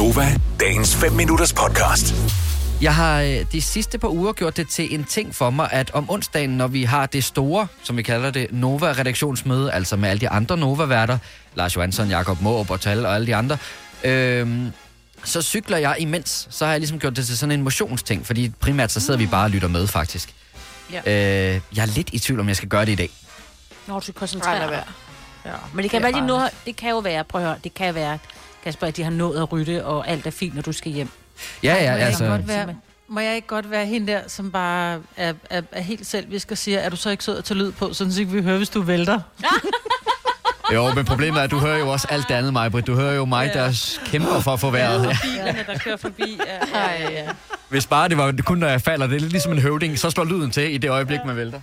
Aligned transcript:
Gunova, 0.00 0.36
dagens 0.60 0.96
5 0.96 1.12
minutters 1.12 1.52
podcast. 1.52 2.14
Jeg 2.82 2.94
har 2.94 3.20
øh, 3.20 3.44
de 3.52 3.62
sidste 3.62 3.98
par 3.98 4.08
uger 4.08 4.32
gjort 4.32 4.56
det 4.56 4.68
til 4.68 4.94
en 4.94 5.04
ting 5.04 5.34
for 5.34 5.50
mig, 5.50 5.68
at 5.72 5.90
om 5.94 6.10
onsdagen, 6.10 6.50
når 6.50 6.66
vi 6.66 6.84
har 6.84 7.06
det 7.06 7.24
store, 7.24 7.66
som 7.82 7.96
vi 7.96 8.02
kalder 8.02 8.30
det, 8.30 8.46
Nova-redaktionsmøde, 8.50 9.72
altså 9.72 9.96
med 9.96 10.08
alle 10.08 10.20
de 10.20 10.28
andre 10.28 10.56
Nova-værter, 10.56 11.18
Lars 11.54 11.76
Johansson, 11.76 12.08
Jakob 12.08 12.40
Måb 12.40 12.70
og 12.70 12.80
Tal 12.80 13.06
og 13.06 13.14
alle 13.14 13.26
de 13.26 13.36
andre, 13.36 13.58
øhm, 14.04 14.72
så 15.24 15.42
cykler 15.42 15.76
jeg 15.76 15.96
imens. 15.98 16.48
Så 16.50 16.64
har 16.64 16.72
jeg 16.72 16.80
ligesom 16.80 16.98
gjort 16.98 17.16
det 17.16 17.26
til 17.26 17.38
sådan 17.38 17.52
en 17.52 17.62
motionsting, 17.62 18.26
fordi 18.26 18.52
primært 18.60 18.92
så 18.92 19.00
sidder 19.00 19.18
vi 19.18 19.26
bare 19.26 19.44
og 19.44 19.50
lytter 19.50 19.68
med, 19.68 19.86
faktisk. 19.86 20.34
Ja. 20.92 20.98
Øh, 20.98 21.60
jeg 21.76 21.82
er 21.82 21.86
lidt 21.86 22.10
i 22.12 22.18
tvivl, 22.18 22.40
om 22.40 22.48
jeg 22.48 22.56
skal 22.56 22.68
gøre 22.68 22.84
det 22.84 22.92
i 22.92 22.96
dag. 22.96 23.10
Når 23.86 23.94
du 23.94 24.00
skal 24.00 24.12
Nej, 24.12 24.18
koncentrere 24.18 24.58
lad 24.58 24.68
dig. 24.68 24.84
Ja. 25.44 25.50
Men 25.72 25.82
det 25.82 25.90
kan, 25.90 26.02
Det 26.02 26.14
være, 26.14 26.22
de 26.22 26.26
nu 26.26 26.34
har, 26.34 26.50
det 26.66 26.76
kan 26.76 26.90
jo 26.90 26.98
være, 26.98 27.24
prøv 27.24 27.40
at 27.40 27.46
høre, 27.46 27.56
det 27.64 27.74
kan 27.74 27.94
være, 27.94 28.18
Kasper, 28.64 28.86
at 28.86 28.96
de 28.96 29.02
har 29.02 29.10
nået 29.10 29.40
at 29.40 29.52
rydde, 29.52 29.84
og 29.84 30.08
alt 30.08 30.26
er 30.26 30.30
fint, 30.30 30.54
når 30.54 30.62
du 30.62 30.72
skal 30.72 30.92
hjem. 30.92 31.08
Ja, 31.62 31.74
ja, 31.74 31.90
Må 31.90 31.96
jeg, 31.96 32.06
altså... 32.06 32.24
ikke 32.24 32.36
godt 32.36 32.48
være, 32.48 32.74
må 33.08 33.20
jeg 33.20 33.36
ikke 33.36 33.48
godt 33.48 33.70
være 33.70 33.86
hende 33.86 34.12
der, 34.12 34.20
som 34.26 34.50
bare 34.50 35.00
er, 35.16 35.32
er, 35.50 35.62
er 35.72 35.80
helt 35.80 36.06
selvisk 36.06 36.50
og 36.50 36.58
siger, 36.58 36.78
er 36.78 36.88
du 36.88 36.96
så 36.96 37.10
ikke 37.10 37.24
sød 37.24 37.38
at 37.38 37.44
tage 37.44 37.58
lyd 37.58 37.72
på, 37.72 37.92
sådan 37.92 38.12
så 38.12 38.20
ikke 38.20 38.32
vi 38.32 38.42
hører, 38.42 38.56
hvis 38.56 38.68
du 38.68 38.82
vælter? 38.82 39.20
Jo, 40.74 40.94
men 40.94 41.04
problemet 41.04 41.40
er, 41.40 41.44
at 41.44 41.50
du 41.50 41.58
hører 41.58 41.78
jo 41.78 41.88
også 41.88 42.06
alt 42.10 42.28
det 42.28 42.34
andet, 42.34 42.52
mig, 42.52 42.70
Britt. 42.70 42.86
Du 42.86 42.94
hører 42.94 43.14
jo 43.14 43.24
mig, 43.24 43.50
der 43.54 43.96
kæmper 44.06 44.40
for 44.40 44.52
at 44.52 44.60
få 44.60 44.70
vejret. 44.70 45.02
Ja. 45.06 45.16
Bilerne, 45.22 45.64
der 45.66 45.78
kører 45.78 45.96
forbi. 45.96 46.40
Ja, 46.46 46.90
ja, 47.00 47.10
ja. 47.10 47.28
Hvis 47.68 47.86
bare 47.86 48.08
det 48.08 48.16
var 48.16 48.34
kun, 48.44 48.58
når 48.58 48.68
jeg 48.68 48.80
falder, 48.80 49.06
det 49.06 49.16
er 49.16 49.20
lidt 49.20 49.32
ligesom 49.32 49.52
en 49.52 49.58
høvding, 49.58 49.98
så 49.98 50.10
slår 50.10 50.24
lyden 50.24 50.50
til 50.50 50.74
i 50.74 50.78
det 50.78 50.90
øjeblik, 50.90 51.18
man 51.26 51.36
vælter. 51.36 51.60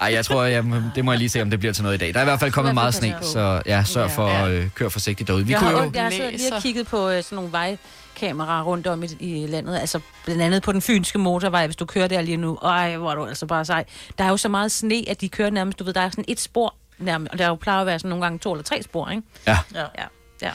Ej, 0.00 0.12
jeg 0.12 0.24
tror, 0.24 0.44
jeg, 0.44 0.64
det 0.94 1.04
må 1.04 1.12
jeg 1.12 1.18
lige 1.18 1.28
se, 1.28 1.42
om 1.42 1.50
det 1.50 1.58
bliver 1.58 1.72
til 1.72 1.82
noget 1.82 1.94
i 1.96 1.98
dag. 1.98 2.14
Der 2.14 2.18
er 2.20 2.22
i 2.22 2.24
hvert 2.24 2.40
fald 2.40 2.52
kommet 2.52 2.74
meget 2.74 2.94
sne, 2.94 3.16
så 3.22 3.62
ja, 3.66 3.84
sørg 3.84 4.10
for 4.10 4.28
Ja. 4.28 4.44
at 4.46 4.50
øh, 4.50 4.68
køre 4.74 4.90
forsigtigt 4.90 5.28
derude. 5.28 5.46
Vi 5.46 5.52
Jeg 5.52 5.58
kunne 5.58 5.70
har, 5.76 5.84
jo... 5.84 5.90
jeg 5.94 6.02
har 6.02 6.10
siddet 6.10 6.32
lige 6.32 6.54
og 6.54 6.62
kigget 6.62 6.86
på 6.86 7.08
øh, 7.10 7.22
sådan 7.22 7.36
nogle 7.36 7.52
vejkameraer 7.52 8.62
rundt 8.62 8.86
om 8.86 9.02
i, 9.02 9.06
i 9.20 9.46
landet. 9.46 9.78
Altså 9.78 10.00
blandt 10.24 10.42
andet 10.42 10.62
på 10.62 10.72
den 10.72 10.82
fynske 10.82 11.18
motorvej, 11.18 11.66
hvis 11.66 11.76
du 11.76 11.84
kører 11.84 12.08
der 12.08 12.20
lige 12.20 12.36
nu. 12.36 12.54
Ej, 12.56 12.96
hvor 12.96 13.10
er 13.10 13.14
du 13.14 13.26
altså 13.26 13.46
bare 13.46 13.64
sej. 13.64 13.84
Der 14.18 14.24
er 14.24 14.28
jo 14.28 14.36
så 14.36 14.48
meget 14.48 14.72
sne, 14.72 15.04
at 15.08 15.20
de 15.20 15.28
kører 15.28 15.50
nærmest, 15.50 15.78
du 15.78 15.84
ved, 15.84 15.92
der 15.92 16.00
er 16.00 16.10
sådan 16.10 16.24
et 16.28 16.40
spor 16.40 16.74
nærmest, 16.98 17.32
og 17.32 17.38
der 17.38 17.46
jo 17.48 17.54
plejer 17.54 17.80
at 17.80 17.86
være 17.86 17.98
sådan 17.98 18.08
nogle 18.08 18.24
gange 18.24 18.38
to 18.38 18.52
eller 18.52 18.64
tre 18.64 18.82
spor, 18.82 19.10
ikke? 19.10 19.22
Ja, 19.46 19.58
Ja. 19.74 19.80
Ja, 19.80 20.04
ja. 20.42 20.50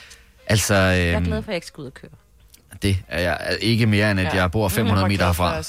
altså... 0.48 0.76
Jeg 0.76 1.10
er 1.10 1.18
Øh, 1.20 1.26
glad 1.26 1.42
for, 1.42 1.48
at 1.48 1.48
jeg 1.48 1.56
ikke 1.56 1.68
skal 1.68 1.82
ud 1.82 1.86
og 1.86 1.94
køre. 1.94 2.12
det 2.82 2.98
er 3.08 3.20
jeg 3.22 3.58
ikke 3.62 3.86
mere, 3.86 4.12
end 4.12 4.20
at 4.20 4.34
jeg 4.36 4.52
bor 4.52 4.68
500 4.68 5.08
meter 5.08 5.26
herfra. 5.26 5.62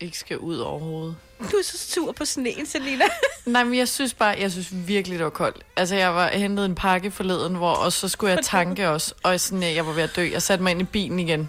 Ikke 0.00 0.18
skal 0.18 0.38
ud 0.38 0.56
overhovedet. 0.58 1.16
Du 1.40 1.44
er 1.56 1.62
så 1.64 1.78
sur 1.78 2.12
på 2.12 2.24
sneen, 2.24 2.66
Selina. 2.66 3.04
Nej, 3.46 3.64
men 3.64 3.74
jeg 3.78 3.88
synes 3.88 4.14
bare, 4.14 4.36
jeg 4.40 4.52
synes 4.52 4.68
virkelig, 4.72 5.18
det 5.18 5.24
var 5.24 5.30
koldt. 5.30 5.56
Altså, 5.76 5.94
jeg 5.94 6.14
var 6.14 6.28
hentet 6.28 6.64
en 6.64 6.74
pakke 6.74 7.10
forleden, 7.10 7.54
hvor 7.54 7.72
og 7.72 7.92
så 7.92 8.08
skulle 8.08 8.32
jeg 8.34 8.44
tanke 8.44 8.88
også, 8.88 9.14
og 9.22 9.40
sådan, 9.40 9.62
jeg 9.74 9.86
var 9.86 9.92
ved 9.92 10.02
at 10.02 10.16
dø. 10.16 10.28
Jeg 10.32 10.42
satte 10.42 10.62
mig 10.62 10.70
ind 10.70 10.80
i 10.80 10.84
bilen 10.84 11.18
igen. 11.18 11.48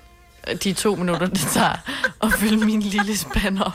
De 0.64 0.74
to 0.74 0.96
minutter, 0.96 1.28
det 1.28 1.40
tager 1.40 1.76
at 2.24 2.34
fylde 2.34 2.66
min 2.66 2.82
lille 2.82 3.18
spand 3.18 3.60
op. 3.60 3.72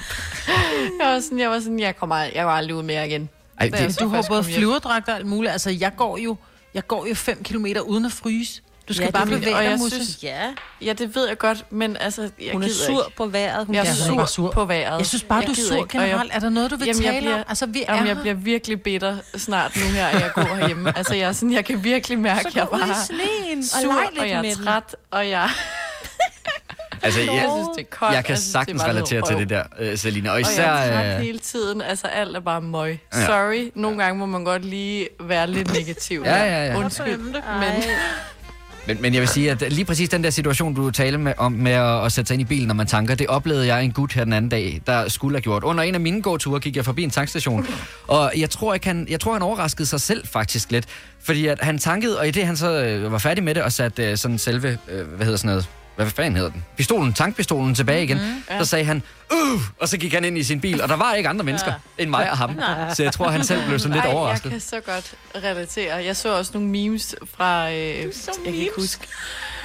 Jeg 1.01 1.07
var 1.09 1.21
sådan, 1.21 1.39
jeg 1.39 1.51
var 1.51 1.61
sådan, 1.61 1.81
jeg 1.81 1.97
kommer, 1.97 2.17
ald- 2.27 2.33
jeg 2.35 2.45
går 2.45 2.51
aldrig 2.51 2.75
ud 2.77 2.83
mere 2.83 3.07
igen. 3.09 3.29
Ej, 3.61 3.69
det, 3.69 4.01
Du 4.01 4.09
har 4.09 4.25
både 4.29 4.45
flyverdragt 4.45 5.09
og 5.09 5.15
alt 5.17 5.27
muligt. 5.27 5.53
Altså, 5.53 5.71
jeg 5.71 5.93
går 5.97 6.19
jo, 6.19 6.37
jeg 6.75 6.87
går 6.87 7.07
jo 7.07 7.15
5 7.15 7.43
km 7.45 7.67
uden 7.85 8.05
at 8.05 8.13
fryse. 8.13 8.63
Du 8.89 8.95
skal 8.95 9.05
Ja, 9.05 9.11
bare 9.11 9.25
det 9.27 9.33
bevæge 9.41 9.55
og 9.57 9.63
dig, 9.63 9.71
jeg 9.71 9.79
Musse. 9.79 9.97
synes- 10.05 10.23
Ja, 10.23 10.43
Ja, 10.83 10.93
det 10.93 11.15
ved 11.15 11.29
jeg 11.29 11.39
godt, 11.39 11.65
men 11.73 11.97
altså, 11.97 12.23
jeg 12.41 12.53
hun 12.53 12.63
er 12.63 12.67
gider 12.67 12.87
sur 12.87 13.05
ikke. 13.07 13.17
på 13.17 13.27
vejret. 13.27 13.67
Hun 13.67 13.75
Jeg 13.75 13.87
er 13.87 13.91
er 13.91 13.95
sur 13.95 14.25
sur. 14.25 14.51
på 14.51 14.65
vejret. 14.65 14.99
Jeg 14.99 15.07
synes 15.07 15.23
bare, 15.23 15.39
Jeg 15.39 15.47
du 15.47 15.53
er 15.53 15.57
sur 15.69 15.77
ikke, 15.77 15.99
og 15.99 16.03
jeg- 16.03 16.09
generelt. 16.11 16.33
Er 16.35 16.39
der 16.39 16.49
noget, 16.49 16.71
du 16.71 16.77
vil 16.77 16.87
Jamen, 16.87 17.03
jeg 17.03 17.13
tale 17.13 17.21
bliver- 17.27 17.35
om? 17.39 17.45
Altså, 17.49 17.67
vi 17.67 17.83
er 17.89 17.95
Jamen, 17.95 18.07
her. 18.09 18.15
jeg 18.15 18.21
bliver 18.23 18.35
virkelig 18.35 18.83
bitter 18.83 19.17
snart 19.37 19.77
nu 19.77 19.83
her, 19.83 20.07
at 20.07 20.21
jeg 20.21 20.31
går 20.35 20.43
herhjemme. 20.43 20.93
Altså, 20.99 21.15
jeg, 21.15 21.29
er 21.29 21.33
sådan, 21.33 21.53
jeg 21.53 21.65
kan 21.65 21.85
virkelig 21.85 22.19
mærke, 22.19 22.43
Så 22.43 22.49
at 22.49 22.55
jeg 22.57 22.69
bare 22.71 22.81
og 22.83 22.87
sur, 22.89 23.15
og 23.93 24.03
lidt 24.13 24.25
jeg 24.31 24.47
er 24.51 24.55
træt, 24.65 24.97
og 25.11 25.29
jeg, 25.31 25.49
altså, 27.03 27.21
jeg 27.21 27.29
jeg, 27.35 27.51
synes, 27.57 27.69
det 27.77 27.83
er 27.85 27.97
koldt. 27.97 28.15
jeg 28.15 28.25
kan 28.25 28.37
synes, 28.37 28.47
det 28.49 28.55
er 28.55 28.59
sagtens 28.61 28.83
noget 28.83 28.95
relatere 28.97 29.23
til 29.27 29.37
det 29.37 29.49
der, 29.51 29.63
øh, 29.79 29.99
Selina. 29.99 30.29
Og 30.29 30.35
Og 30.35 30.41
jeg 30.41 30.51
især... 30.51 30.65
er 30.73 31.15
øh, 31.17 31.23
hele 31.23 31.39
tiden. 31.39 31.83
Altså, 31.83 32.07
alt 32.07 32.37
er 32.37 32.41
bare 32.41 32.61
møg. 32.61 32.99
Ja. 33.15 33.27
Sorry. 33.27 33.71
Nogle 33.75 34.03
gange 34.03 34.19
må 34.19 34.27
man 34.27 34.45
godt 34.45 34.65
lige 34.65 35.09
være 35.21 35.47
lidt 35.51 35.73
negativ. 35.73 36.23
Ja, 36.25 36.37
ja, 36.45 36.67
ja. 36.67 36.77
Undskyld. 36.79 37.19
Men 37.19 37.83
Men, 38.87 39.03
men 39.03 39.15
jeg 39.15 39.21
vil 39.21 39.29
sige, 39.29 39.51
at 39.51 39.73
lige 39.73 39.85
præcis 39.85 40.09
den 40.09 40.25
der 40.25 40.31
situation, 40.31 40.75
du 40.75 40.91
taler 40.91 41.19
med, 41.19 41.33
om 41.37 41.53
med 41.53 41.73
at, 41.73 42.05
at 42.05 42.13
sætte 42.13 42.29
sig 42.29 42.35
ind 42.35 42.41
i 42.41 42.45
bilen, 42.45 42.69
når 42.69 42.75
man 42.75 42.87
tanker, 42.87 43.15
det 43.15 43.27
oplevede 43.27 43.67
jeg 43.67 43.85
en 43.85 43.93
gut 43.93 44.13
her 44.13 44.25
den 44.25 44.33
anden 44.33 44.49
dag, 44.49 44.83
der 44.87 45.09
skulle 45.09 45.37
have 45.37 45.43
gjort. 45.43 45.65
Under 45.65 45.85
en 45.85 45.95
af 45.95 46.01
mine 46.01 46.23
gåture 46.23 46.61
gik 46.61 46.77
jeg 46.77 46.85
forbi 46.85 47.03
en 47.03 47.11
tankstation, 47.11 47.67
og 48.07 48.33
jeg 48.37 48.51
tror, 48.51 48.75
ikke, 48.75 48.87
han, 48.87 49.07
jeg 49.11 49.21
tror, 49.21 49.33
han 49.33 49.43
overraskede 49.43 49.87
sig 49.87 50.01
selv 50.01 50.27
faktisk 50.27 50.71
lidt. 50.71 50.87
Fordi 51.23 51.47
at 51.47 51.59
han 51.63 51.79
tankede, 51.79 52.19
og 52.19 52.29
i 52.29 52.31
det 52.31 52.47
han 52.47 52.57
så 52.57 52.83
øh, 52.83 53.13
var 53.13 53.19
færdig 53.19 53.45
med 53.45 53.55
det 53.55 53.63
og 53.63 53.73
satte 53.73 54.11
øh, 54.11 54.17
sådan 54.17 54.39
selve, 54.39 54.79
øh, 54.89 55.07
hvad 55.07 55.27
hedder 55.27 55.37
sådan 55.37 55.49
noget, 55.49 55.69
hvad 55.97 56.07
fanden 56.07 56.37
hedder 56.37 56.51
den? 56.51 56.65
Pistolen, 56.77 57.13
tankpistolen 57.13 57.75
tilbage 57.75 58.05
igen. 58.05 58.17
Mm-hmm. 58.19 58.43
Ja. 58.51 58.59
Så 58.59 58.65
sagde 58.65 58.85
han, 58.85 59.03
uh, 59.33 59.61
og 59.81 59.89
så 59.89 59.97
gik 59.99 60.13
han 60.13 60.25
ind 60.25 60.39
i 60.39 60.43
sin 60.43 60.61
bil, 60.61 60.83
og 60.83 60.89
der 60.89 60.97
var 60.97 61.15
ikke 61.15 61.29
andre 61.29 61.45
mennesker 61.45 61.73
end 61.99 62.11
mig 62.11 62.31
og 62.31 62.37
ham. 62.39 62.59
Så 62.95 63.03
jeg 63.03 63.13
tror, 63.13 63.29
han 63.29 63.45
selv 63.45 63.67
blev 63.67 63.79
sådan 63.79 63.95
lidt 63.95 64.05
Ej, 64.05 64.13
overrasket. 64.13 64.45
jeg 64.45 64.53
kan 64.53 64.61
så 64.61 64.81
godt 64.81 65.15
relatere. 65.45 65.95
Jeg 65.95 66.17
så 66.17 66.39
også 66.39 66.51
nogle 66.55 66.69
memes 66.69 67.15
fra... 67.37 67.71
Øh, 67.73 67.77
jeg 67.77 68.07
kan 68.45 68.55
ikke 68.55 68.71
huske. 68.77 69.07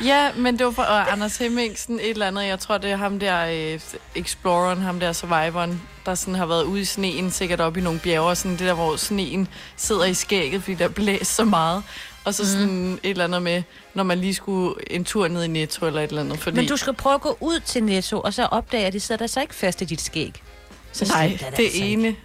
Ja, 0.04 0.32
men 0.36 0.58
det 0.60 0.66
var 0.66 0.72
fra 0.72 1.00
øh, 1.00 1.14
Anders 1.14 1.38
Hemmingsen, 1.38 2.00
et 2.00 2.10
eller 2.10 2.28
andet. 2.28 2.46
Jeg 2.48 2.60
tror, 2.60 2.78
det 2.78 2.92
er 2.92 2.96
ham 2.96 3.20
der, 3.20 3.46
øh, 3.74 3.80
Exploreren, 4.16 4.82
ham 4.82 5.00
der 5.00 5.14
Survivoren, 5.14 5.82
der 6.10 6.16
sådan 6.16 6.36
har 6.36 6.46
været 6.46 6.64
ude 6.64 6.82
i 6.82 6.86
sneen, 6.86 7.32
sikkert 7.32 7.60
op 7.62 7.78
i 7.78 7.82
nogle 7.82 8.00
bjerge, 8.00 8.36
sådan 8.36 8.52
det 8.52 8.60
der, 8.60 8.74
hvor 8.74 8.96
sneen 8.96 9.48
sidder 9.78 10.06
i 10.06 10.14
skægget, 10.14 10.64
fordi 10.64 10.76
der 10.76 10.88
blæser 10.88 11.26
så 11.26 11.44
meget. 11.46 11.84
Og 12.26 12.34
så 12.34 12.52
sådan 12.52 12.94
et 13.04 13.10
eller 13.10 13.24
andet 13.24 13.42
med, 13.42 13.64
når 13.94 14.04
man 14.04 14.20
lige 14.20 14.34
skulle 14.34 14.76
en 14.92 15.04
tur 15.06 15.28
ned 15.28 15.44
i 15.44 15.48
Netto 15.48 15.86
eller 15.86 16.02
et 16.02 16.08
eller 16.10 16.22
andet. 16.22 16.40
Fordi... 16.40 16.56
Men 16.56 16.68
du 16.68 16.78
skal 16.78 16.94
prøve 16.94 17.14
at 17.16 17.22
gå 17.22 17.38
ud 17.40 17.60
til 17.60 17.84
Netto, 17.84 18.20
og 18.20 18.34
så 18.34 18.46
opdage, 18.46 18.86
at 18.86 18.94
de 18.94 19.00
sidder 19.00 19.20
der 19.20 19.28
så 19.28 19.42
ikke 19.42 19.56
fast 19.56 19.82
i 19.82 19.86
dit 19.86 20.02
skæg. 20.02 20.34
Så 20.92 21.06
Nej, 21.06 21.28
det 21.40 21.46
altså 21.46 21.62
ikke. 21.62 21.80
ene, 21.80 22.16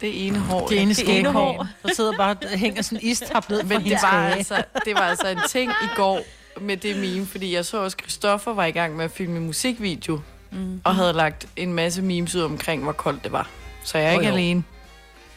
det 0.00 0.26
ene 0.26 0.38
hår. 0.38 0.68
Det 0.68 0.82
ene 0.82 0.94
Det 0.94 1.18
ene 1.18 1.32
hår. 1.32 1.66
der 1.82 1.94
sidder 1.94 2.16
bare 2.16 2.36
og 2.52 2.58
hænger 2.58 2.82
sådan 2.82 2.98
en 3.02 3.10
istap 3.10 3.50
ned 3.50 3.62
Men 3.62 3.84
det 3.84 3.98
var, 4.02 4.08
altså, 4.28 4.64
det 4.84 4.94
var 4.94 5.00
altså 5.00 5.28
en 5.28 5.38
ting 5.50 5.70
i 5.70 5.86
går 5.96 6.20
med 6.60 6.76
det 6.76 6.96
meme, 6.96 7.26
fordi 7.26 7.54
jeg 7.54 7.64
så 7.64 7.78
også, 7.82 7.96
Christoffer 8.00 8.54
var 8.54 8.64
i 8.64 8.70
gang 8.70 8.96
med 8.96 9.04
at 9.04 9.10
filme 9.10 9.40
musikvideo, 9.40 10.20
mm. 10.54 10.80
og 10.84 10.94
havde 10.94 11.12
lagt 11.12 11.46
en 11.56 11.72
masse 11.72 12.02
memes 12.02 12.34
ud 12.34 12.42
omkring, 12.42 12.82
hvor 12.82 12.92
koldt 12.92 13.24
det 13.24 13.32
var. 13.32 13.48
Så 13.84 13.98
jeg 13.98 14.06
er 14.08 14.12
ikke 14.12 14.24
Jo, 14.26 14.32
alene. 14.32 14.64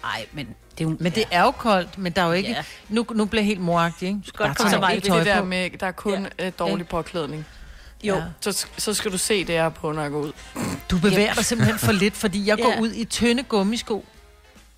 Nej, 0.03 0.25
men 0.31 0.45
det 0.77 0.85
er 0.85 0.89
jo... 0.89 0.97
Men 0.99 1.11
det 1.11 1.23
er 1.31 1.43
jo 1.43 1.51
koldt, 1.51 1.97
men 1.97 2.11
der 2.11 2.21
er 2.21 2.25
jo 2.25 2.31
ikke... 2.31 2.49
Ja. 2.49 2.63
Nu, 2.89 3.05
nu 3.11 3.25
bliver 3.25 3.41
jeg 3.41 3.47
helt 3.47 3.59
moragtig, 3.61 4.07
ikke? 4.07 4.19
Du 4.23 4.27
skal 4.27 4.45
godt 4.45 4.57
komme 4.57 4.71
så 4.71 4.79
meget 4.79 4.95
Ikke 4.95 5.17
det 5.17 5.25
der 5.25 5.43
med, 5.43 5.69
der 5.69 5.87
er 5.87 5.91
kun 5.91 6.27
ja. 6.39 6.49
dårlig 6.49 6.87
påklædning. 6.87 7.45
Jo. 8.03 8.15
Ja. 8.15 8.23
Så, 8.41 8.67
så 8.77 8.93
skal 8.93 9.11
du 9.11 9.17
se 9.17 9.39
det 9.45 9.55
her 9.55 9.69
på, 9.69 9.91
når 9.91 10.01
jeg 10.01 10.11
går 10.11 10.19
ud. 10.19 10.31
Du 10.91 10.97
bevæger 10.99 11.33
dig 11.33 11.45
simpelthen 11.45 11.79
for 11.79 11.91
lidt, 11.91 12.15
fordi 12.15 12.47
jeg 12.47 12.57
går 12.57 12.71
Ja. 12.71 12.79
ud 12.79 12.91
i 12.91 13.05
tynde 13.05 13.43
gummisko. 13.43 14.05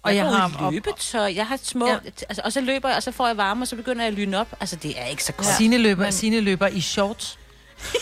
Og 0.03 0.15
jeg, 0.15 0.23
går 0.23 0.31
har 0.31 0.71
løbetøj, 0.71 1.33
jeg 1.35 1.47
har 1.47 1.59
små... 1.63 1.87
Ja. 1.87 1.93
Ja. 1.93 1.99
Altså, 2.29 2.41
og 2.45 2.53
så 2.53 2.61
løber 2.61 2.89
jeg, 2.89 2.97
og 2.97 3.03
så 3.03 3.11
får 3.11 3.27
jeg 3.27 3.37
varme, 3.37 3.63
og 3.63 3.67
så 3.67 3.75
begynder 3.75 4.01
jeg 4.01 4.07
at 4.07 4.13
lyne 4.13 4.39
op. 4.39 4.47
Altså, 4.59 4.75
det 4.75 4.99
er 5.01 5.05
ikke 5.05 5.23
så 5.23 5.33
godt. 5.33 5.47
Signe 5.47 5.77
løber, 5.77 6.03
men- 6.03 6.11
Signe 6.13 6.39
løber 6.39 6.67
i 6.67 6.81
shorts. 6.81 7.39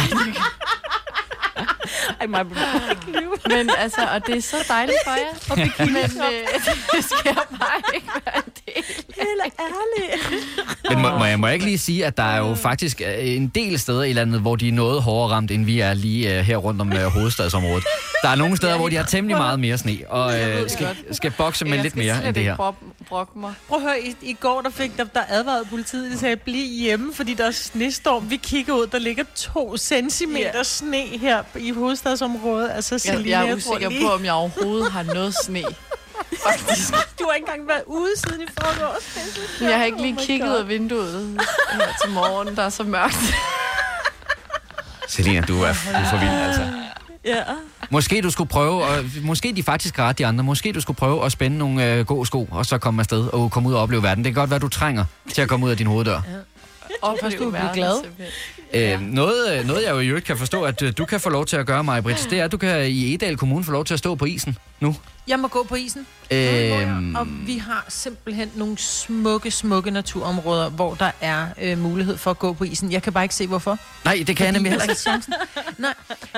Ej, 2.20 2.26
mig 2.26 2.40
ikke. 3.08 3.30
Men 3.48 3.70
altså, 3.78 4.00
og 4.14 4.26
det 4.26 4.36
er 4.36 4.40
så 4.42 4.56
dejligt 4.68 4.96
for 5.04 5.10
jer. 5.10 5.34
Og 5.50 5.56
men 5.86 5.96
øh, 5.96 6.46
det 6.96 7.04
skal 7.04 7.34
bare 7.34 7.94
ikke 7.94 8.06
være 8.24 8.36
en 8.36 8.52
del. 8.66 8.84
Eller 9.16 9.44
ærligt. 9.60 10.44
Men 10.88 11.02
må, 11.02 11.18
må, 11.18 11.24
jeg, 11.24 11.40
må 11.40 11.46
jeg 11.46 11.54
ikke 11.54 11.66
lige 11.66 11.78
sige, 11.78 12.06
at 12.06 12.16
der 12.16 12.22
er 12.22 12.38
jo 12.38 12.54
faktisk 12.54 13.00
øh, 13.00 13.14
en 13.36 13.48
del 13.48 13.78
steder 13.78 14.02
i 14.02 14.12
landet, 14.12 14.40
hvor 14.40 14.56
de 14.56 14.68
er 14.68 14.72
noget 14.72 15.02
hårdere 15.02 15.30
ramt, 15.36 15.50
end 15.50 15.64
vi 15.64 15.80
er 15.80 15.94
lige 15.94 16.38
uh, 16.38 16.44
her 16.44 16.56
rundt 16.56 16.80
om 16.80 16.92
uh, 16.92 16.98
hovedstadsområdet. 17.02 17.84
Der 18.22 18.28
er 18.28 18.34
nogle 18.34 18.56
steder, 18.56 18.76
hvor 18.76 18.88
de 18.88 18.96
har 18.96 19.04
temmelig 19.04 19.36
meget 19.36 19.60
mere 19.60 19.78
sne, 19.78 19.98
og 20.08 20.26
uh, 20.26 20.68
skal, 20.70 20.96
skal 21.12 21.30
bokse 21.30 21.64
med 21.64 21.72
Jeg 21.74 21.82
lidt 21.82 21.92
skal 21.92 22.04
mere 22.04 22.26
end 22.26 22.34
det 22.34 22.42
her. 22.42 22.56
brok- 23.10 23.36
mig. 23.36 23.54
Prøv 23.68 23.76
at 23.78 23.82
høre, 23.82 24.00
i, 24.02 24.16
i 24.22 24.32
går 24.32 24.60
der 24.60 24.70
fik 24.70 24.96
der, 24.96 25.04
der 25.04 25.20
advarede 25.28 25.64
politiet, 25.70 26.10
de 26.12 26.18
sagde, 26.18 26.36
bliv 26.36 26.66
hjemme, 26.70 27.14
fordi 27.14 27.34
der 27.34 27.46
er 27.46 27.50
snestorm. 27.50 28.30
Vi 28.30 28.36
kigger 28.36 28.74
ud, 28.74 28.86
der 28.86 28.98
ligger 28.98 29.24
to 29.36 29.76
centimeter 29.76 30.50
Ja. 30.54 30.62
sne 30.62 31.02
her 31.02 31.42
i 31.58 31.70
hovedstadsområdet. 31.70 32.70
Altså, 32.74 32.94
Jeg, 32.94 33.00
Selina, 33.00 33.30
jeg 33.38 33.48
er 33.48 33.60
tror 33.60 33.72
usikker 33.74 33.88
lige- 33.88 34.02
på, 34.06 34.12
om 34.12 34.24
jeg 34.24 34.32
overhovedet 34.32 34.92
har 34.92 35.02
noget 35.02 35.34
sne. 35.44 35.62
Faktisk. 36.46 36.90
Du 37.20 37.24
har 37.28 37.32
ikke 37.34 37.44
engang 37.48 37.68
været 37.68 37.82
ude 37.86 38.10
siden 38.16 38.40
i 38.42 38.46
forgårs. 38.60 39.16
Er 39.62 39.68
jeg 39.68 39.78
har 39.78 39.84
ikke 39.84 40.02
lige 40.02 40.14
Oh 40.18 40.24
kigget 40.26 40.48
God. 40.48 40.56
ud 40.56 40.60
af 40.62 40.68
vinduet 40.68 41.40
her 41.72 41.80
til 42.04 42.10
morgen, 42.10 42.56
der 42.56 42.62
er 42.62 42.68
så 42.68 42.82
mørkt. 42.82 43.34
Selina, 45.08 45.40
du 45.40 45.62
er, 45.62 45.72
du 45.72 45.90
er 45.94 46.04
for 46.10 46.16
vild, 46.18 46.30
altså. 46.30 46.68
Ja. 47.24 47.42
Måske 47.92 48.20
du 48.22 48.30
skulle 48.30 48.48
prøve, 48.48 48.84
og 48.84 49.04
måske 49.22 49.52
de 49.56 49.62
faktisk 49.62 49.96
har 49.96 50.04
ret, 50.08 50.18
de 50.18 50.26
andre, 50.26 50.44
måske 50.44 50.72
du 50.72 50.80
skulle 50.80 50.96
prøve 50.96 51.24
at 51.24 51.32
spænde 51.32 51.58
nogle 51.58 51.92
øh, 51.94 52.06
gode 52.06 52.26
sko, 52.26 52.48
og 52.50 52.66
så 52.66 52.78
komme 52.78 53.00
afsted 53.00 53.26
og 53.26 53.50
komme 53.50 53.68
ud 53.68 53.74
og 53.74 53.82
opleve 53.82 54.02
verden. 54.02 54.24
Det 54.24 54.34
kan 54.34 54.40
godt 54.40 54.50
være, 54.50 54.58
du 54.58 54.68
trænger 54.68 55.04
til 55.34 55.42
at 55.42 55.48
komme 55.48 55.66
ud 55.66 55.70
af 55.70 55.76
din 55.76 55.86
hoveddør. 55.86 56.20
Og 57.02 57.18
først, 57.22 57.38
du 57.38 57.50
bliver 57.50 57.72
glad. 57.74 57.94
Øh, 58.74 59.00
noget, 59.00 59.58
øh, 59.58 59.66
noget, 59.66 59.82
jeg 59.82 59.90
jo 59.90 59.98
i 59.98 60.06
øvrigt 60.06 60.26
kan 60.26 60.36
forstå, 60.38 60.62
at 60.62 60.82
øh, 60.82 60.92
du 60.98 61.04
kan 61.04 61.20
få 61.20 61.30
lov 61.30 61.46
til 61.46 61.56
at 61.56 61.66
gøre, 61.66 61.84
mig, 61.84 62.02
Britt, 62.02 62.26
det 62.30 62.40
er, 62.40 62.44
at 62.44 62.52
du 62.52 62.56
kan 62.56 62.86
i 62.90 63.14
Edal 63.14 63.36
Kommune 63.36 63.64
få 63.64 63.72
lov 63.72 63.84
til 63.84 63.94
at 63.94 63.98
stå 63.98 64.14
på 64.14 64.24
isen. 64.24 64.58
nu? 64.80 64.96
Jeg 65.28 65.38
må 65.38 65.48
gå 65.48 65.62
på 65.68 65.74
isen. 65.74 66.06
Øhm, 66.30 67.14
Og 67.14 67.26
vi 67.46 67.58
har 67.58 67.84
simpelthen 67.88 68.50
nogle 68.54 68.78
smukke, 68.78 69.50
smukke 69.50 69.90
naturområder, 69.90 70.70
hvor 70.70 70.94
der 70.94 71.10
er 71.20 71.46
øh, 71.62 71.78
mulighed 71.78 72.16
for 72.16 72.30
at 72.30 72.38
gå 72.38 72.52
på 72.52 72.64
isen. 72.64 72.92
Jeg 72.92 73.02
kan 73.02 73.12
bare 73.12 73.24
ikke 73.24 73.34
se, 73.34 73.46
hvorfor. 73.46 73.78
nej, 74.04 74.24
det 74.26 74.36
kan 74.36 74.44
jeg 74.44 74.52
nemlig 74.52 74.70
heller 74.72 74.84
ikke. 74.84 74.94
chancen. 75.00 75.34
Nej, 75.78 75.94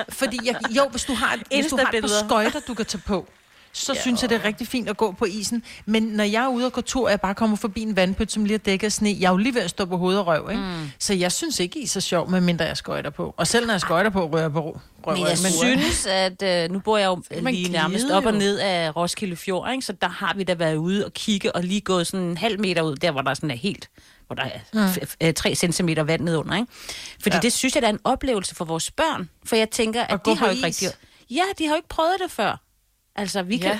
fordi 0.09 0.39
jeg, 0.45 0.55
jo, 0.69 0.87
hvis 0.91 1.03
du 1.03 1.13
har, 1.13 1.33
et- 1.33 1.41
hvis 1.51 1.65
du 1.65 1.77
har 1.77 1.91
et 1.93 2.01
par 2.01 2.25
skøjter, 2.25 2.59
du 2.67 2.73
kan 2.73 2.85
tage 2.85 3.01
på, 3.05 3.27
så 3.73 3.93
synes 4.01 4.21
jeg, 4.21 4.29
det 4.29 4.35
er 4.35 4.45
rigtig 4.45 4.67
fint 4.67 4.89
at 4.89 4.97
gå 4.97 5.11
på 5.11 5.25
isen. 5.25 5.63
Men 5.85 6.03
når 6.03 6.23
jeg 6.23 6.43
er 6.43 6.47
ude 6.47 6.65
og 6.65 6.73
gå 6.73 6.81
tur, 6.81 7.05
og 7.05 7.11
jeg 7.11 7.21
bare 7.21 7.35
kommer 7.35 7.57
forbi 7.57 7.81
en 7.81 7.95
vandpyt, 7.95 8.31
som 8.31 8.45
lige 8.45 8.55
er 8.55 8.59
dækket 8.59 8.85
af 8.85 8.91
sne, 8.91 9.17
jeg 9.19 9.27
er 9.27 9.31
jo 9.31 9.37
lige 9.37 9.55
ved 9.55 9.61
at 9.61 9.69
stå 9.69 9.85
på 9.85 9.97
hovedet 9.97 10.19
og 10.19 10.27
røv, 10.27 10.49
ikke? 10.51 10.63
Mm. 10.63 10.91
Så 10.99 11.13
jeg 11.13 11.31
synes 11.31 11.59
ikke, 11.59 11.79
is 11.79 11.95
er 11.95 11.99
sjov, 11.99 12.29
medmindre 12.29 12.65
jeg 12.65 12.77
skøjter 12.77 13.09
på. 13.09 13.33
Og 13.37 13.47
selv 13.47 13.65
når 13.65 13.73
jeg 13.73 13.81
skøjter 13.81 14.09
på, 14.09 14.25
rører 14.27 14.41
jeg 14.41 14.51
på 14.51 14.79
røv 15.07 15.17
Men 15.17 15.27
jeg 15.27 15.37
synes, 15.37 16.05
at 16.05 16.43
øh, 16.43 16.71
nu 16.71 16.79
bor 16.79 16.97
jeg 16.97 17.05
jo 17.05 17.21
man 17.41 17.53
lige 17.53 17.71
nærmest 17.71 18.05
op 18.11 18.25
og 18.25 18.33
jo. 18.33 18.37
ned 18.37 18.59
af 18.59 18.95
Roskilde 18.95 19.35
Fjord, 19.35 19.71
ikke? 19.71 19.85
så 19.85 19.93
der 20.01 20.09
har 20.09 20.33
vi 20.37 20.43
da 20.43 20.53
været 20.53 20.75
ude 20.75 21.05
og 21.05 21.13
kigge 21.13 21.55
og 21.55 21.63
lige 21.63 21.81
gået 21.81 22.07
sådan 22.07 22.25
en 22.25 22.37
halv 22.37 22.59
meter 22.59 22.81
ud, 22.81 22.95
der 22.95 23.11
hvor 23.11 23.21
der 23.21 23.33
sådan 23.33 23.51
er 23.51 23.55
helt 23.55 23.89
hvor 24.27 24.35
der 24.35 24.49
er 25.19 25.31
3 25.31 25.55
cm 25.55 25.89
vand 26.05 26.21
nedunder. 26.21 26.55
Ikke? 26.55 26.67
Fordi 27.21 27.33
ja. 27.33 27.35
Ja. 27.35 27.41
det 27.41 27.53
synes 27.53 27.75
jeg, 27.75 27.81
der 27.81 27.87
er 27.87 27.93
en 27.93 27.99
oplevelse 28.03 28.55
for 28.55 28.65
vores 28.65 28.91
børn. 28.91 29.29
For 29.45 29.55
jeg 29.55 29.69
tænker, 29.69 30.03
at 30.03 30.23
gå 30.23 30.31
de 30.31 30.37
har 30.37 30.45
jo 30.45 30.51
ikke 30.51 30.65
rigtig... 30.65 30.89
Ja, 31.29 31.43
de 31.57 31.63
har 31.63 31.71
jo 31.71 31.75
ikke 31.75 31.87
prøvet 31.87 32.15
det 32.23 32.31
før. 32.31 32.57
Altså, 33.15 33.41
vi 33.43 33.57
kan... 33.57 33.71
Ja. 33.71 33.79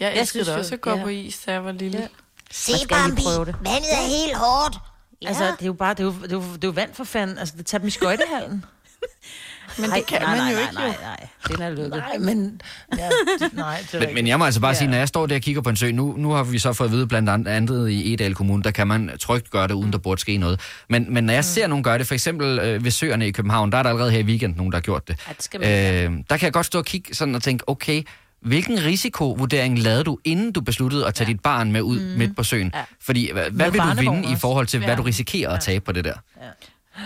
Jeg 0.00 0.12
Jeg 0.14 0.20
elskede 0.20 0.56
også 0.56 0.74
at 0.74 0.80
gå 0.80 0.90
ja. 0.90 1.02
på 1.02 1.08
is, 1.08 1.38
da 1.38 1.52
jeg 1.52 1.64
var 1.64 1.72
lille. 1.72 1.98
Ja. 1.98 2.06
Se, 2.50 2.72
Bambi, 2.88 3.22
prøve 3.22 3.44
det. 3.44 3.54
vandet 3.64 3.92
er 3.92 4.06
helt 4.26 4.36
hårdt. 4.36 4.76
Ja. 5.22 5.28
Altså, 5.28 5.44
det 5.44 5.62
er 5.62 5.66
jo 5.66 5.72
bare, 5.72 5.94
det 5.94 6.00
er 6.00 6.04
jo, 6.04 6.12
det 6.22 6.32
er 6.32 6.36
jo, 6.36 6.42
det 6.42 6.64
er 6.64 6.68
jo 6.68 6.70
vand 6.70 6.94
for 6.94 7.04
fanden. 7.04 7.38
Altså, 7.38 7.54
det 7.58 7.66
tager 7.66 7.78
dem 7.78 7.88
i 7.88 7.90
skøjtehallen. 7.90 8.64
Men 9.78 9.88
Nej, 9.90 9.98
det 9.98 10.06
kan 10.06 10.20
nej, 10.22 10.28
man 10.30 10.38
nej, 10.38 10.48
jo 10.50 10.54
nej, 10.56 10.62
ikke, 10.62 10.74
nej, 10.74 10.86
jo. 10.86 10.92
nej, 11.02 11.28
den 11.48 11.62
er 11.62 11.70
lukket. 11.70 11.90
Nej, 11.90 12.18
men... 12.18 12.60
Ja, 12.98 13.08
det- 13.40 13.52
nej, 13.64 13.84
det 13.92 14.00
Men, 14.00 14.14
men 14.14 14.26
jeg 14.26 14.38
må 14.38 14.44
altså 14.44 14.60
bare 14.60 14.70
Ja. 14.70 14.78
sige, 14.78 14.88
når 14.88 14.96
jeg 14.96 15.08
står 15.08 15.26
der 15.26 15.34
og 15.34 15.40
kigger 15.40 15.62
på 15.62 15.68
en 15.70 15.76
sø, 15.76 15.90
nu, 15.90 16.14
nu 16.18 16.30
har 16.30 16.42
vi 16.44 16.58
så 16.58 16.72
fået 16.72 16.88
at 16.88 16.92
vide 16.92 17.06
blandt 17.06 17.28
andet- 17.30 17.48
andet 17.48 17.88
i 17.90 18.12
Edal 18.14 18.34
Kommune, 18.34 18.62
der 18.62 18.70
kan 18.70 18.86
man 18.86 19.10
trygt 19.20 19.50
gøre 19.50 19.68
det, 19.68 19.74
uden 19.74 19.92
der 19.92 19.98
burde 19.98 20.20
ske 20.20 20.36
noget. 20.36 20.60
Men, 20.88 21.14
men 21.14 21.24
når 21.24 21.32
jeg 21.32 21.44
ser 21.44 21.66
nogen 21.66 21.82
gøre 21.84 21.98
det, 21.98 22.06
for 22.06 22.14
eksempel 22.14 22.58
øh, 22.58 22.84
ved 22.84 22.90
søerne 22.90 23.28
i 23.28 23.30
København, 23.30 23.72
der 23.72 23.78
er 23.78 23.82
der 23.82 23.90
allerede 23.90 24.10
her 24.12 24.18
i 24.18 24.22
weekend 24.22 24.56
nogen, 24.56 24.72
der 24.72 24.76
har 24.78 24.82
gjort 24.82 25.08
det. 25.08 25.18
Ja, 25.28 25.32
det 25.32 25.42
skal 25.42 25.60
man 25.60 25.94
øh, 26.18 26.24
der 26.30 26.36
kan 26.36 26.44
jeg 26.44 26.52
godt 26.52 26.66
stå 26.66 26.78
og 26.78 26.84
kigge 26.84 27.14
sådan 27.14 27.34
og 27.34 27.42
tænke, 27.42 27.68
okay, 27.68 28.02
hvilken 28.46 28.84
risikovurdering 28.84 29.78
lavede 29.78 30.04
du, 30.04 30.18
inden 30.24 30.52
du 30.52 30.60
besluttede 30.60 31.06
at 31.06 31.14
tage 31.14 31.28
ja. 31.28 31.32
dit 31.32 31.40
barn 31.42 31.72
med 31.72 31.80
ud 31.80 32.00
mm. 32.00 32.18
midt 32.18 32.36
på 32.36 32.42
søen? 32.42 32.70
Ja. 32.74 32.78
Ja. 32.78 32.84
Fordi 33.00 33.32
hvad, 33.32 33.50
hvad 33.50 33.70
vil 33.70 33.80
du 33.80 33.94
vinde 34.00 34.22
i 34.22 34.26
også. 34.26 34.40
forhold 34.40 34.66
til, 34.66 34.78
hvad 34.78 34.88
Ja. 34.88 34.94
du 34.96 35.02
risikerer 35.02 35.50
at 35.50 35.60
tabe 35.62 35.84
på 35.84 35.92
det 35.92 36.04
der? 36.04 36.14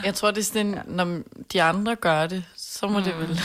Jeg 0.05 0.15
tror, 0.15 0.31
det 0.31 0.41
er 0.41 0.45
sådan, 0.45 0.79
når 0.87 1.19
de 1.53 1.63
andre 1.63 1.95
gør 1.97 2.27
det, 2.27 2.45
så 2.57 2.89
må 2.89 3.01
det 3.01 3.19
vel... 3.19 3.41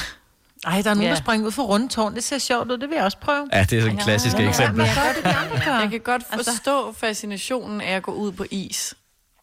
Ej, 0.65 0.81
der 0.81 0.89
er 0.89 0.93
nogen, 0.93 1.03
Ja. 1.03 1.09
der 1.09 1.15
springer 1.15 1.47
ud 1.47 1.51
for 1.51 1.63
rundetårn. 1.63 2.15
Det 2.15 2.23
ser 2.23 2.37
sjovt 2.37 2.71
ud. 2.71 2.77
Det 2.77 2.89
vil 2.89 2.95
jeg 2.95 3.05
også 3.05 3.17
prøve. 3.17 3.49
Ja, 3.53 3.63
det 3.63 3.77
er 3.77 3.81
sådan 3.81 3.97
et 3.97 4.03
klassisk 4.03 4.39
eksempel. 4.39 4.77
Men 4.77 4.85
jeg 4.85 5.13
det, 5.15 5.23
de. 5.65 5.73
Jeg 5.73 5.89
kan 5.89 5.99
godt 5.99 6.23
forstå 6.33 6.93
fascinationen 6.93 7.81
af 7.81 7.95
at 7.95 8.03
gå 8.03 8.11
ud 8.11 8.31
på 8.31 8.45
is. 8.51 8.93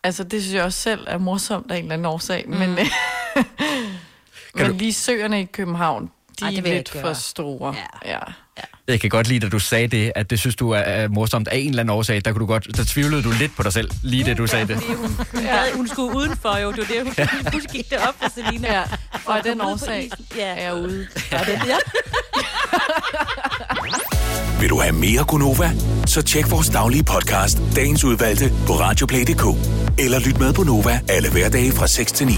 Altså, 0.05 0.25
det 0.25 0.43
synes 0.43 0.55
jeg 0.55 0.65
også 0.65 0.79
selv 0.79 1.05
er 1.07 1.19
morsomt 1.19 1.71
af 1.71 1.77
en 1.77 1.83
eller 1.85 1.93
anden 1.93 2.07
årsag. 2.07 2.45
Mm. 2.49 2.57
Men, 2.59 2.79
men 4.55 4.77
lige 4.77 4.93
søerne 4.93 5.41
i 5.41 5.45
København, 5.45 6.11
de 6.41 6.45
Ej, 6.45 6.51
er 6.51 6.55
det 6.57 6.67
jeg 6.67 6.75
lidt 6.75 6.89
for 7.01 7.13
store. 7.13 7.75
Ja. 8.05 8.13
ja. 8.13 8.19
Jeg 8.89 9.01
kan 9.01 9.11
godt 9.11 9.29
lide, 9.29 9.47
at 9.47 9.53
du 9.53 9.59
sagde 9.59 9.87
det, 9.89 10.13
at 10.15 10.31
det 10.31 10.39
synes 10.39 10.57
du 10.57 10.71
er, 10.71 10.79
er 10.79 11.09
morsomt 11.09 11.49
af 11.49 11.57
en 11.59 11.69
eller 11.69 11.83
anden 11.83 11.97
årsag. 11.97 12.23
Der, 12.25 12.33
kunne 12.33 12.41
du 12.41 12.47
godt, 12.47 12.69
der 12.77 12.85
tvivlede 12.87 13.23
du 13.23 13.31
lidt 13.39 13.57
på 13.57 13.63
dig 13.63 13.73
selv, 13.73 13.91
lige 14.03 14.25
det 14.25 14.39
du 14.39 14.47
sagde 14.47 14.67
det. 14.69 14.81
Ja. 15.43 15.59
Hun 15.75 15.89
skulle 15.89 16.17
udenfor 16.17 16.57
jo, 16.59 16.71
det 16.73 16.79
var 16.79 16.85
det, 16.85 17.03
hun 17.03 17.15
pludselig 17.51 17.71
gik 17.73 17.91
det 17.91 17.99
op 18.09 18.15
for 18.23 18.31
Selina. 18.35 18.73
ja. 18.73 18.83
Og 19.27 19.37
af 19.37 19.43
den 19.43 19.61
årsag. 19.61 20.11
Ja. 20.37 20.43
er 20.43 20.63
jeg 20.63 20.75
ude. 20.75 21.07
Ja, 21.33 21.39
det, 21.39 21.61
ja. 21.67 21.77
Vil 24.61 24.71
du 24.71 24.81
have 24.81 24.95
mere 24.95 25.25
Gunova? 25.25 25.71
Så 26.07 26.23
tjek 26.23 26.51
vores 26.51 26.69
daglige 26.69 27.05
podcast, 27.05 27.59
dagens 27.77 28.05
udvalgte, 28.05 28.53
på 28.67 28.73
radioplay.dk. 28.73 29.45
Eller 29.99 30.19
lyt 30.19 30.39
med 30.39 30.53
på 30.53 30.63
Nova 30.63 31.01
alle 31.09 31.31
hverdage 31.31 31.73
fra 31.73 31.87
6 31.87 32.13
til 32.13 32.27
9. 32.27 32.33